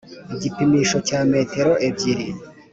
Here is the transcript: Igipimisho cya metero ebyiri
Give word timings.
Igipimisho 0.35 0.97
cya 1.07 1.19
metero 1.31 1.71
ebyiri 1.87 2.27